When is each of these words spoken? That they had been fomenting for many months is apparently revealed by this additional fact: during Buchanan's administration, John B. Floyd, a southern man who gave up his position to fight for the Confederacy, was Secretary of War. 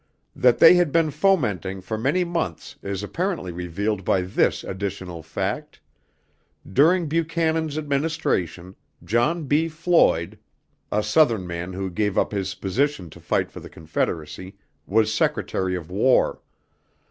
That 0.35 0.57
they 0.57 0.73
had 0.73 0.91
been 0.91 1.11
fomenting 1.11 1.79
for 1.79 1.95
many 1.95 2.23
months 2.23 2.75
is 2.81 3.03
apparently 3.03 3.51
revealed 3.51 4.03
by 4.03 4.23
this 4.23 4.63
additional 4.63 5.21
fact: 5.21 5.79
during 6.67 7.05
Buchanan's 7.07 7.77
administration, 7.77 8.75
John 9.03 9.43
B. 9.43 9.67
Floyd, 9.69 10.39
a 10.91 11.03
southern 11.03 11.45
man 11.45 11.73
who 11.73 11.91
gave 11.91 12.17
up 12.17 12.31
his 12.31 12.55
position 12.55 13.11
to 13.11 13.19
fight 13.19 13.51
for 13.51 13.59
the 13.59 13.69
Confederacy, 13.69 14.55
was 14.87 15.13
Secretary 15.13 15.75
of 15.75 15.91
War. 15.91 16.41